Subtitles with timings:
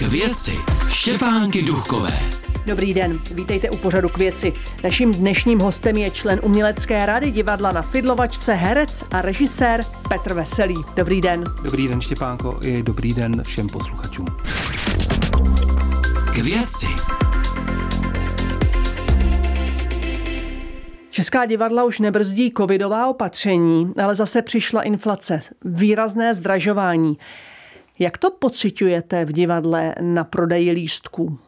[0.00, 0.56] K věci
[0.88, 2.12] Štěpánky Duchové.
[2.66, 4.52] Dobrý den, vítejte u pořadu k věci.
[4.84, 10.74] Naším dnešním hostem je člen umělecké rady divadla na Fidlovačce, herec a režisér Petr Veselý.
[10.96, 11.44] Dobrý den.
[11.62, 14.26] Dobrý den Štěpánko i dobrý den všem posluchačům.
[16.34, 16.86] K věci
[21.10, 27.18] Česká divadla už nebrzdí covidová opatření, ale zase přišla inflace, výrazné zdražování.
[28.00, 31.38] Jak to pociťujete v divadle na prodeji lístků?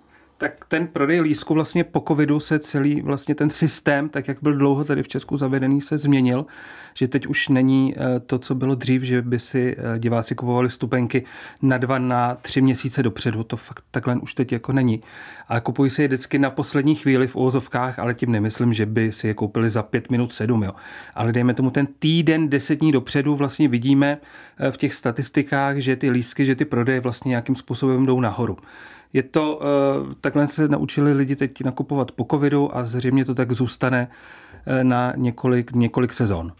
[0.42, 4.52] Tak ten prodej lístku vlastně po covidu se celý vlastně ten systém, tak jak byl
[4.52, 6.46] dlouho tady v Česku zavedený, se změnil,
[6.94, 10.70] že teď už není eh, to, co bylo dřív, že by si eh, diváci kupovali
[10.70, 11.24] stupenky
[11.62, 13.44] na dva, na tři měsíce dopředu.
[13.44, 15.02] To fakt takhle už teď jako není.
[15.48, 19.12] A kupují si je vždycky na poslední chvíli v úvozovkách, ale tím nemyslím, že by
[19.12, 20.62] si je koupili za pět minut sedm.
[20.62, 20.72] Jo.
[21.14, 24.18] Ale dejme tomu ten týden, deset dní dopředu vlastně vidíme
[24.58, 28.58] eh, v těch statistikách, že ty lístky, že ty prodeje vlastně nějakým způsobem jdou nahoru.
[29.12, 33.52] Je to, eh, takhle se naučili lidi teď nakupovat po covidu a zřejmě to tak
[33.52, 34.08] zůstane
[34.66, 36.52] eh, na několik, několik sezon.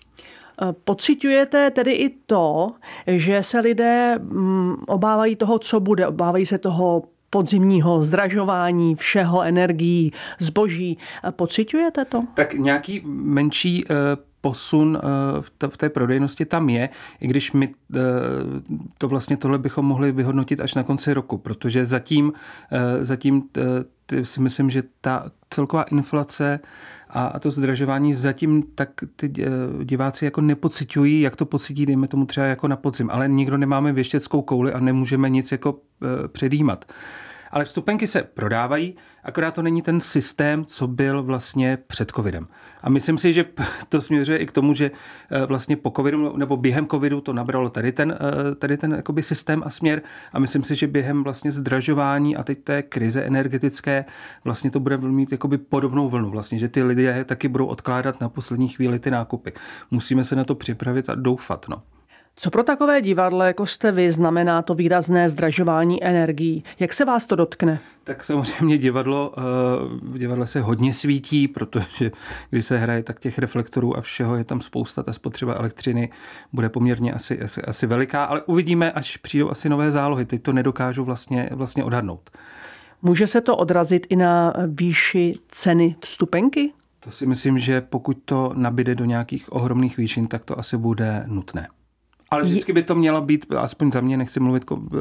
[0.62, 2.68] Eh, pociťujete tedy i to,
[3.06, 10.12] že se lidé mm, obávají toho, co bude, obávají se toho podzimního zdražování všeho, energií,
[10.38, 10.98] zboží.
[11.30, 12.22] Pociťujete to?
[12.34, 13.84] Tak nějaký menší
[14.42, 14.98] posun
[15.60, 16.88] eh, v té prodejnosti tam je,
[17.20, 17.98] i když my eh,
[18.98, 22.32] to vlastně tohle bychom mohli vyhodnotit až na konci roku, protože zatím,
[22.72, 23.42] eh, zatím
[24.22, 26.60] si myslím, že ta celková inflace
[27.10, 29.32] a to zdražování zatím tak ty
[29.84, 33.92] diváci jako nepocitují, jak to pocití, dejme tomu třeba jako na podzim, ale nikdo nemáme
[33.92, 35.78] věštěckou kouli a nemůžeme nic jako
[36.32, 36.84] předjímat.
[37.52, 42.46] Ale vstupenky se prodávají, akorát to není ten systém, co byl vlastně před covidem.
[42.82, 43.44] A myslím si, že
[43.88, 44.90] to směřuje i k tomu, že
[45.30, 49.22] eh, vlastně po covidu nebo během covidu to nabralo tady ten, eh, tady ten jakoby
[49.22, 54.04] systém a směr a myslím si, že během vlastně zdražování a teď té krize energetické
[54.44, 58.28] vlastně to bude mít jakoby podobnou vlnu vlastně, že ty lidé taky budou odkládat na
[58.28, 59.52] poslední chvíli ty nákupy.
[59.90, 61.66] Musíme se na to připravit a doufat.
[61.68, 61.82] No.
[62.42, 66.64] Co pro takové divadlo, jako jste vy, znamená to výrazné zdražování energií?
[66.80, 67.78] Jak se vás to dotkne?
[68.04, 69.40] Tak samozřejmě divadlo, eh,
[70.02, 72.10] v divadle se hodně svítí, protože
[72.50, 76.10] když se hraje, tak těch reflektorů a všeho je tam spousta, ta spotřeba elektřiny
[76.52, 80.24] bude poměrně asi, asi, asi veliká, ale uvidíme, až přijdou asi nové zálohy.
[80.24, 82.30] Teď to nedokážu vlastně, vlastně odhadnout.
[83.02, 86.72] Může se to odrazit i na výši ceny vstupenky?
[87.00, 91.24] To si myslím, že pokud to nabide do nějakých ohromných výšin, tak to asi bude
[91.26, 91.68] nutné.
[92.32, 94.96] Ale vždycky by to mělo být, aspoň za mě, nechci mluvit eh,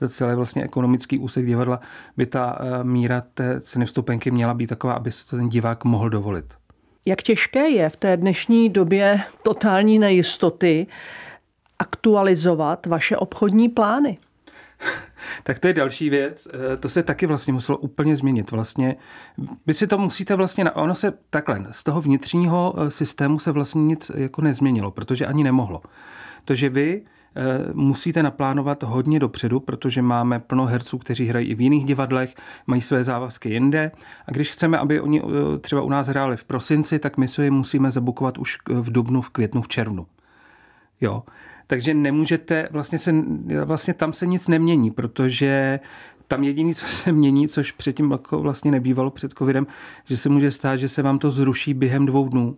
[0.00, 1.80] za celé vlastně ekonomický úsek divadla,
[2.16, 5.84] by ta eh, míra té ceny vstupenky měla být taková, aby se to ten divák
[5.84, 6.44] mohl dovolit.
[7.04, 10.86] Jak těžké je v té dnešní době totální nejistoty
[11.78, 14.18] aktualizovat vaše obchodní plány?
[15.42, 16.48] tak to je další věc.
[16.72, 18.50] Eh, to se taky vlastně muselo úplně změnit.
[18.50, 18.96] Vlastně,
[19.66, 24.10] vy si to musíte vlastně, ono se takhle, z toho vnitřního systému se vlastně nic
[24.14, 25.82] jako nezměnilo, protože ani nemohlo
[26.46, 27.42] to, že vy eh,
[27.72, 32.34] musíte naplánovat hodně dopředu, protože máme plno herců, kteří hrají i v jiných divadlech,
[32.66, 33.90] mají své závazky jinde.
[34.26, 37.42] A když chceme, aby oni eh, třeba u nás hráli v prosinci, tak my si
[37.42, 40.06] je musíme zabukovat už v dubnu, v květnu, v červnu.
[41.00, 41.22] Jo.
[41.66, 43.14] Takže nemůžete, vlastně, se,
[43.64, 45.80] vlastně tam se nic nemění, protože
[46.28, 49.66] tam jediné, co se mění, což předtím jako vlastně nebývalo před covidem,
[50.04, 52.56] že se může stát, že se vám to zruší během dvou dnů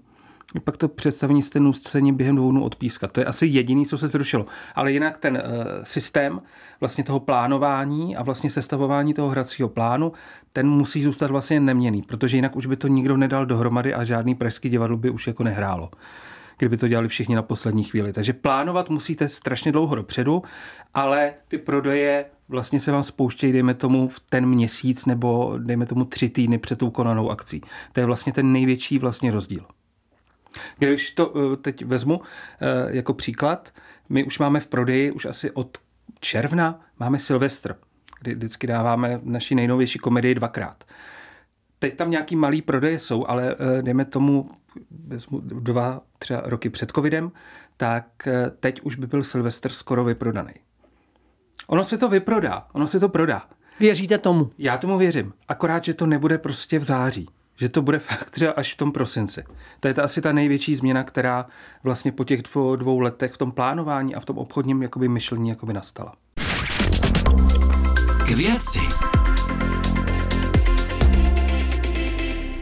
[0.64, 3.12] pak to představení stejnou scéně během dvou dnů odpískat.
[3.12, 4.46] To je asi jediný, co se zrušilo.
[4.74, 5.42] Ale jinak ten uh,
[5.82, 6.40] systém
[6.80, 10.12] vlastně toho plánování a vlastně sestavování toho hracího plánu,
[10.52, 14.34] ten musí zůstat vlastně neměný, protože jinak už by to nikdo nedal dohromady a žádný
[14.34, 15.90] pražský divadlo by už jako nehrálo
[16.58, 18.12] kdyby to dělali všichni na poslední chvíli.
[18.12, 20.42] Takže plánovat musíte strašně dlouho dopředu,
[20.94, 26.04] ale ty prodeje vlastně se vám spouštějí, dejme tomu, v ten měsíc nebo dejme tomu
[26.04, 27.60] tři týdny před tou konanou akcí.
[27.92, 29.64] To je vlastně ten největší vlastně rozdíl.
[30.78, 33.72] Když to eh, teď vezmu eh, jako příklad,
[34.08, 35.78] my už máme v prodeji už asi od
[36.20, 37.76] června máme Silvestr,
[38.20, 40.84] kdy vždycky dáváme naší nejnovější komedii dvakrát.
[41.78, 44.48] Teď tam nějaký malý prodeje jsou, ale eh, dejme tomu
[45.06, 47.32] vezmu dva třeba roky před covidem,
[47.76, 48.28] tak
[48.60, 50.52] teď už by byl Silvestr skoro vyprodaný.
[51.66, 53.42] Ono se to vyprodá, ono se to prodá.
[53.80, 54.50] Věříte tomu?
[54.58, 55.32] Já tomu věřím.
[55.48, 57.28] Akorát, že to nebude prostě v září
[57.58, 59.44] že to bude fakt třeba až v tom prosinci.
[59.80, 61.46] To je ta asi ta největší změna, která
[61.82, 65.48] vlastně po těch dvou, dvou letech v tom plánování a v tom obchodním jakoby myšlení
[65.48, 66.14] jakoby nastala.
[68.26, 68.80] K věci.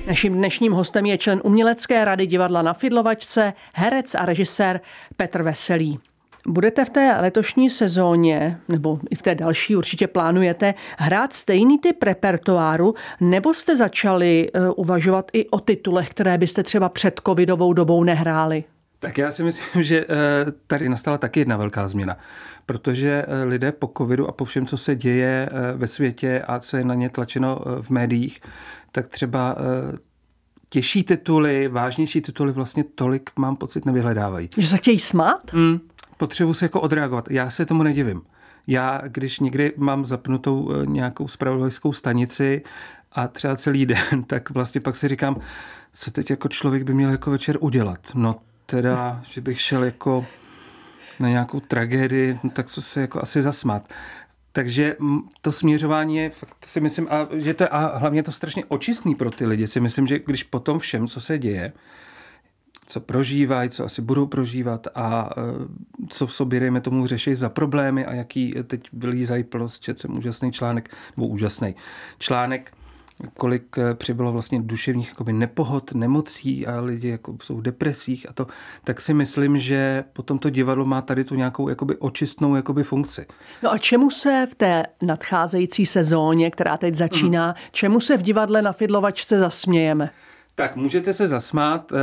[0.06, 4.80] Naším dnešním hostem je člen umělecké rady divadla na Fidlovačce, herec a režisér
[5.16, 6.00] Petr Veselý.
[6.48, 12.02] Budete v té letošní sezóně, nebo i v té další určitě plánujete, hrát stejný typ
[12.02, 18.04] repertoáru, nebo jste začali uh, uvažovat i o titulech, které byste třeba před covidovou dobou
[18.04, 18.64] nehráli?
[18.98, 20.06] Tak já si myslím, že eh,
[20.66, 22.16] tady nastala taky jedna velká změna,
[22.66, 26.76] protože eh, lidé po covidu a po všem, co se děje ve světě a co
[26.76, 28.40] je na ně tlačeno v médiích,
[28.92, 29.56] tak třeba
[30.68, 34.48] těžší tituly, vážnější tituly vlastně tolik, mám pocit, nevyhledávají.
[34.58, 35.52] Že se chtějí smát?
[35.52, 35.80] Mm,
[36.16, 37.30] potřebuji se jako odreagovat.
[37.30, 38.22] Já se tomu nedivím.
[38.66, 42.62] Já, když někdy mám zapnutou eh, nějakou spravodajskou stanici
[43.12, 45.40] a třeba celý den, tak vlastně pak si říkám,
[45.92, 48.00] co teď jako člověk by měl jako večer udělat.
[48.14, 48.36] No
[48.66, 50.26] teda, že bych šel jako
[51.20, 53.88] na nějakou tragédii, no tak co se jako asi zasmát.
[54.52, 54.96] Takže
[55.40, 59.30] to směřování je, fakt si myslím, a, že to, a hlavně to strašně očistný pro
[59.30, 59.66] ty lidi.
[59.66, 61.72] Si myslím, že když po tom všem, co se děje,
[62.86, 65.42] co prožívají, co asi budou prožívat a e,
[66.08, 69.82] co v sobě, dejme tomu, řeší za problémy a jaký teď vylízají plnost.
[69.82, 71.74] Četl jsem úžasný článek, nebo úžasný
[72.18, 72.72] článek,
[73.34, 78.32] kolik e, přibylo vlastně duševních jakoby, nepohod, nemocí a lidi jako jsou v depresích a
[78.32, 78.46] to,
[78.84, 83.26] tak si myslím, že potom to divadlo má tady tu nějakou jakoby, očistnou jakoby, funkci.
[83.62, 87.54] No a čemu se v té nadcházející sezóně, která teď začíná, mm.
[87.72, 90.10] čemu se v divadle na Fidlovačce zasmějeme?
[90.54, 91.96] Tak můžete se zasmát e,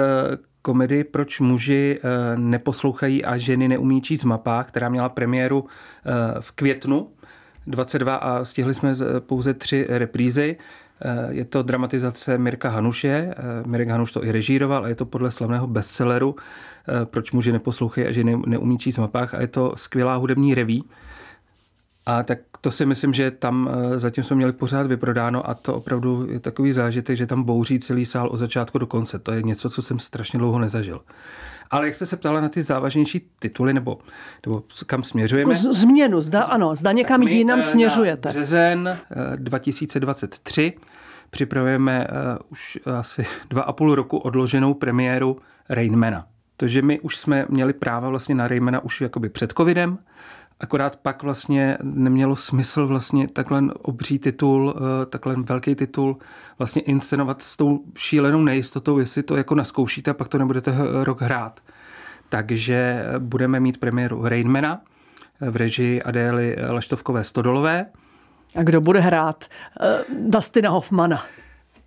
[0.63, 1.99] komedii Proč muži
[2.35, 5.65] neposlouchají a ženy neumí číst mapách, která měla premiéru
[6.39, 7.07] v květnu
[7.67, 10.57] 22 a stihli jsme pouze tři reprízy.
[11.29, 13.35] Je to dramatizace Mirka Hanuše.
[13.65, 16.35] Mirek Hanuš to i režíroval a je to podle slavného bestselleru
[17.05, 20.83] Proč muži neposlouchají a ženy neumí číst mapách a je to skvělá hudební reví
[22.05, 25.75] a tak to si myslím, že tam eh, zatím jsme měli pořád vyprodáno a to
[25.75, 29.19] opravdu je takový zážitek, že tam bouří celý sál od začátku do konce.
[29.19, 31.01] To je něco, co jsem strašně dlouho nezažil.
[31.71, 33.99] Ale jak jste se ptala na ty závažnější tituly, nebo,
[34.45, 35.55] nebo kam směřujeme?
[35.55, 38.29] Z, změnu, zda, ano, zda někam jinam eh, směřujete.
[38.29, 38.99] březen
[39.35, 40.79] 2023 eh,
[41.29, 42.07] připravujeme
[42.49, 45.37] už asi dva a půl roku odloženou premiéru
[45.69, 46.25] Rainmana.
[46.57, 49.97] Takže my už jsme měli práva vlastně na Raymana už jakoby před covidem,
[50.63, 56.17] Akorát pak vlastně nemělo smysl vlastně takhle obří titul, eh, takhle velký titul
[56.57, 60.73] vlastně inscenovat s tou šílenou nejistotou, jestli to jako naskoušíte a pak to nebudete
[61.03, 61.59] rok hrát.
[62.29, 64.81] Takže budeme mít premiéru Rainmana
[65.41, 67.85] v režii Adély Laštovkové Stodolové.
[68.55, 69.45] A kdo bude hrát?
[70.19, 71.25] Dustina Hoffmana.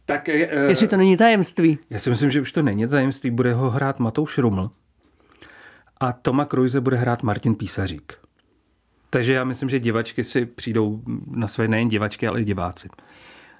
[0.06, 1.78] Tak, Jestli to není tajemství.
[1.90, 3.30] Já si myslím, že už to není tajemství.
[3.30, 4.70] Bude ho hrát Matouš Ruml.
[6.00, 8.25] A Toma Kruise bude hrát Martin Písařík.
[9.10, 11.00] Takže já myslím, že divačky si přijdou
[11.30, 12.88] na své nejen divačky, ale i diváci.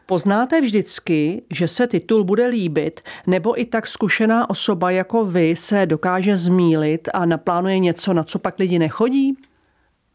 [0.06, 5.87] Poznáte vždycky, že se titul bude líbit, nebo i tak zkušená osoba jako vy se
[5.87, 9.37] dokáže zmílit a naplánuje něco, na co pak lidi nechodí?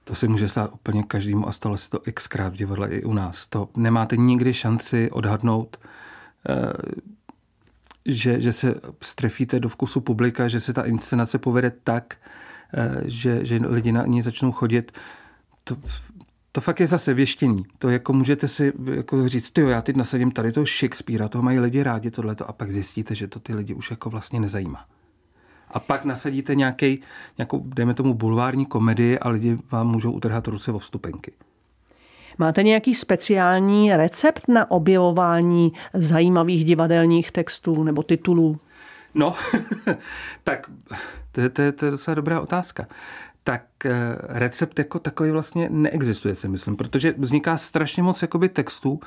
[0.04, 3.14] To se může stát úplně každému a stalo se to xkrát v divadle i u
[3.14, 3.48] nás.
[3.48, 5.78] To nemáte nikdy šanci odhadnout,
[6.50, 6.74] eh,
[8.06, 12.18] že, že se strefíte do vkusu publika, že se ta inscenace povede tak,
[13.06, 14.92] že, že lidi na ní začnou chodit
[15.64, 15.76] to,
[16.52, 17.64] to fakt je zase věštění.
[17.80, 21.60] To jako můžete si jako říct, ty já teď nasadím tady toho Shakespearea, toho mají
[21.60, 24.86] lidi rádi tohleto a pak zjistíte, že to ty lidi už jako vlastně nezajímá.
[25.72, 27.02] A pak nasadíte nějaký,
[27.38, 31.32] nějakou, dejme tomu, bulvární komedii a lidi vám můžou utrhat ruce o vstupenky.
[32.38, 38.60] Máte nějaký speciální recept na objevování zajímavých divadelních textů nebo titulů?
[39.14, 39.36] No,
[40.44, 40.72] tak
[41.32, 42.86] to je, to, je, to je docela dobrá otázka
[43.44, 49.00] tak eh, recept jako takový vlastně neexistuje, si myslím, protože vzniká strašně moc jakoby textů,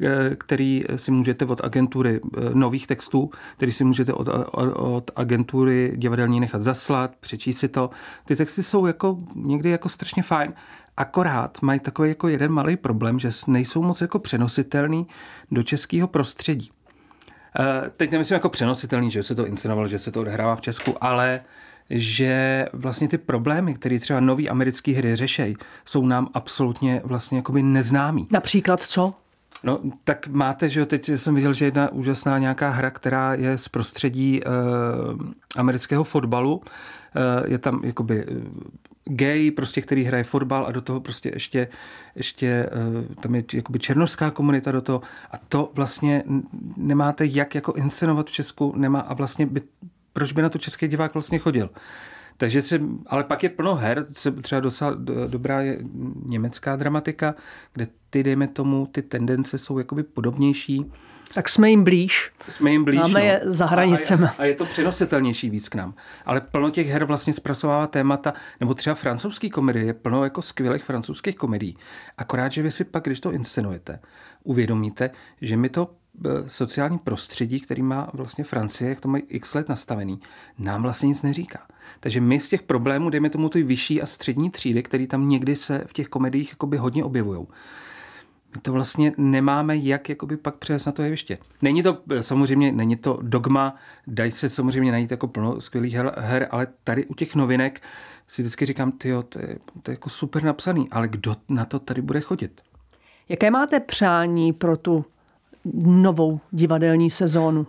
[0.00, 4.28] eh, který si můžete od agentury eh, nových textů, který si můžete od,
[4.76, 7.90] od agentury divadelní nechat zaslat, přečíst si to.
[8.24, 10.52] Ty texty jsou jako někdy jako strašně fajn,
[10.96, 15.06] akorát mají takový jako jeden malý problém, že nejsou moc jako přenositelný
[15.50, 16.70] do českého prostředí.
[17.96, 21.40] Teď nemyslím jako přenositelný, že se to inscenovalo, že se to odehrává v Česku, ale
[21.90, 27.62] že vlastně ty problémy, které třeba nový americké hry řešejí, jsou nám absolutně vlastně jakoby
[27.62, 28.28] neznámý.
[28.32, 29.14] Například co?
[29.62, 33.68] No, tak máte, že teď jsem viděl, že jedna úžasná nějaká hra, která je z
[33.68, 34.46] prostředí e,
[35.56, 36.62] amerického fotbalu,
[37.14, 38.34] e, je tam jakoby eh,
[39.08, 41.68] gay, prostě, který hraje fotbal a do toho prostě ještě,
[42.14, 42.68] ještě e,
[43.14, 45.00] tam je jakoby černožská komunita do toho
[45.30, 46.22] a to vlastně
[46.76, 49.62] nemáte jak jako inscenovat v Česku, nemá a vlastně by
[50.12, 51.70] proč by na to český divák vlastně chodil?
[52.40, 54.06] Takže si, ale pak je plno her,
[54.42, 55.78] třeba docela dobrá je
[56.24, 57.34] německá dramatika,
[57.72, 60.92] kde ty, dejme tomu, ty tendence jsou jakoby podobnější.
[61.34, 62.32] Tak jsme jim blíž.
[62.48, 63.00] Jsme jim blíž.
[63.00, 63.26] Máme no.
[63.26, 64.26] je za hranicemi.
[64.26, 65.94] A, a, a je to přenositelnější víc k nám.
[66.24, 70.84] Ale plno těch her vlastně zpracovává témata, nebo třeba francouzský komedie, je plno jako skvělých
[70.84, 71.76] francouzských komedií.
[72.18, 73.98] Akorát, že vy si pak, když to inscenujete,
[74.44, 75.90] uvědomíte, že mi to
[76.46, 80.20] sociální prostředí, který má vlastně Francie, jak to mají x let nastavený,
[80.58, 81.66] nám vlastně nic neříká.
[82.00, 85.56] Takže my z těch problémů, dejme tomu ty vyšší a střední třídy, které tam někdy
[85.56, 87.46] se v těch komediích hodně objevují,
[88.54, 91.38] my to vlastně nemáme jak jakoby pak přes na to jeviště.
[91.62, 93.74] Není to samozřejmě, není to dogma,
[94.06, 97.82] dají se samozřejmě najít jako plno skvělých her, ale tady u těch novinek
[98.26, 101.78] si vždycky říkám, ty to je, to je jako super napsaný, ale kdo na to
[101.78, 102.60] tady bude chodit?
[103.28, 105.04] Jaké máte přání pro tu
[105.74, 107.66] novou divadelní sezónu?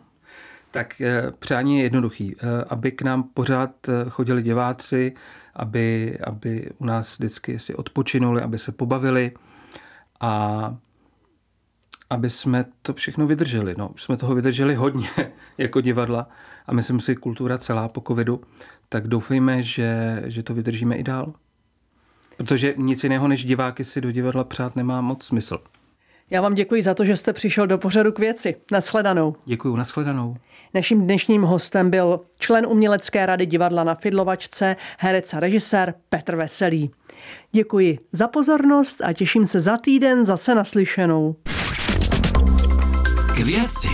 [0.72, 5.13] Tak eh, přání je jednoduchý, eh, aby k nám pořád eh, chodili diváci,
[5.56, 9.32] aby, aby u nás vždycky si odpočinuli, aby se pobavili,
[10.20, 10.75] a
[12.10, 13.75] aby jsme to všechno vydrželi.
[13.77, 15.10] No, už jsme toho vydrželi hodně
[15.58, 16.29] jako divadla
[16.68, 18.41] a myslím si kultura celá po covidu,
[18.89, 21.34] tak doufejme, že, že to vydržíme i dál.
[22.38, 25.58] Protože nic jiného než diváky si do divadla přát nemá moc smysl.
[26.32, 28.56] Já vám děkuji za to, že jste přišel do pořadu k věci.
[28.72, 29.36] Naschledanou.
[29.46, 30.36] Děkuji, naschledanou.
[30.74, 36.92] Naším dnešním hostem byl člen umělecké rady divadla na Fidlovačce, herec a režisér Petr Veselý.
[37.52, 41.36] Děkuji za pozornost a těším se za týden zase naslyšenou.
[43.36, 43.90] K věci.